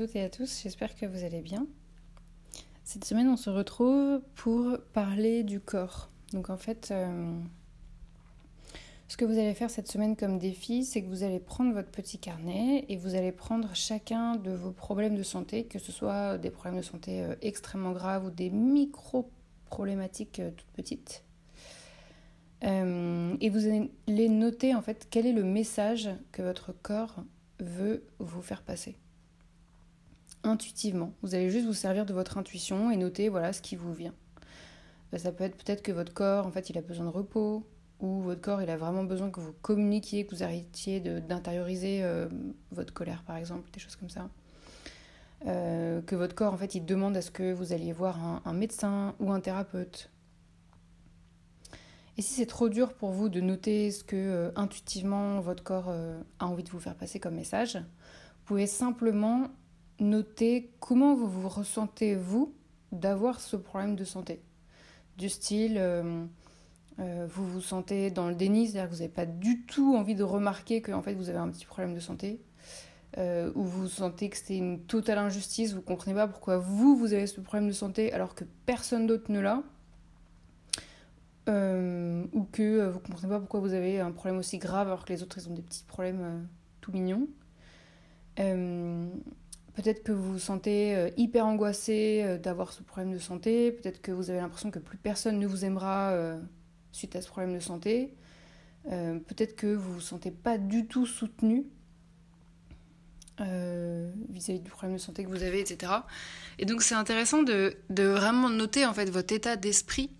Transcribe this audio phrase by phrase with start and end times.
[0.00, 1.66] toutes et à tous, j'espère que vous allez bien.
[2.84, 6.08] Cette semaine, on se retrouve pour parler du corps.
[6.32, 7.38] Donc en fait, euh,
[9.08, 11.90] ce que vous allez faire cette semaine comme défi, c'est que vous allez prendre votre
[11.90, 16.38] petit carnet et vous allez prendre chacun de vos problèmes de santé, que ce soit
[16.38, 21.24] des problèmes de santé euh, extrêmement graves ou des micro-problématiques euh, toutes petites.
[22.62, 27.22] et vous allez noter en fait quel est le message que votre corps
[27.58, 28.96] veut vous faire passer.
[30.42, 31.12] Intuitivement.
[31.22, 34.14] Vous allez juste vous servir de votre intuition et noter voilà ce qui vous vient.
[35.14, 37.66] Euh, ça peut être peut-être que votre corps, en fait, il a besoin de repos,
[38.00, 42.28] ou votre corps, il a vraiment besoin que vous communiquiez, que vous arrêtiez d'intérioriser euh,
[42.70, 44.28] votre colère, par exemple, des choses comme ça.
[45.46, 48.52] Euh, que votre corps, en fait, il demande à ce que vous alliez voir un,
[48.52, 50.10] médecin ou un thérapeute.
[52.16, 55.90] Et si c'est trop dur pour vous de noter ce que intuitivement votre corps
[56.38, 59.48] a envie de vous faire passer comme message, vous pouvez simplement
[60.00, 62.54] noter comment vous vous ressentez, vous,
[62.92, 64.42] d'avoir ce problème de santé.
[65.16, 66.24] Du style, euh,
[66.98, 70.14] euh, vous vous sentez dans le déni, c'est-à-dire que vous n'avez pas du tout envie
[70.14, 72.40] de remarquer que en fait, vous avez un petit problème de santé.
[73.18, 76.96] Euh, ou vous sentez que c'est une totale injustice, vous ne comprenez pas pourquoi vous,
[76.96, 79.62] vous avez ce problème de santé alors que personne d'autre ne l'a.
[81.48, 85.12] ou que vous ne comprenez pas pourquoi vous avez un problème aussi grave alors que
[85.12, 86.46] les autres, ils ont des petits problèmes
[86.80, 87.26] tout mignons.
[89.74, 93.72] Peut-être que vous vous sentez euh, hyper angoissé euh, d'avoir ce problème de santé.
[93.72, 96.38] Peut-être que vous avez l'impression que plus personne ne vous aimera euh,
[96.92, 98.14] suite à ce problème de santé.
[98.88, 101.66] Peut-être que vous vous sentez pas du tout soutenu
[103.38, 105.92] vis-à-vis du problème de santé que vous avez, etc.
[106.58, 110.10] Et donc c'est intéressant de, de, vraiment noter en fait votre état d'esprit,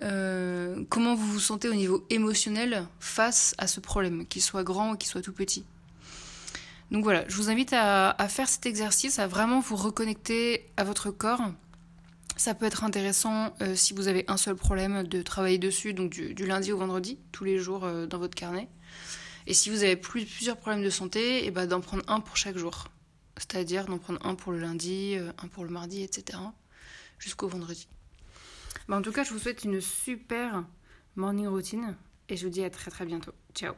[0.00, 4.96] comment vous vous sentez au niveau émotionnel face à ce problème, qu'il soit grand ou
[4.96, 5.64] qu'il soit tout petit.
[6.90, 11.10] Donc voilà, je vous invite à, faire cet exercice, à vraiment vous reconnecter à votre
[11.10, 11.40] corps.
[12.36, 16.10] Ça peut être intéressant euh, si vous avez un seul problème de travailler dessus, donc
[16.10, 18.68] du, lundi au vendredi, tous les jours euh, dans votre carnet.
[19.46, 22.88] Et si vous avez plusieurs problèmes de santé, ben d'en prendre un pour chaque jour.
[23.36, 26.38] C'est-à-dire d'en prendre un pour le lundi, euh, un pour le mardi, etc.
[27.18, 27.88] jusqu'au vendredi.
[28.88, 30.64] Bah, en tout cas, je vous souhaite une super
[31.16, 31.96] morning routine
[32.28, 33.32] et je vous dis à très très bientôt.
[33.54, 33.74] Ciao